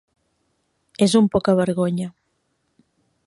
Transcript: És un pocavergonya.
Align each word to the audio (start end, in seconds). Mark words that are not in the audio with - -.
És 1.07 1.15
un 1.19 1.27
pocavergonya. 1.35 2.09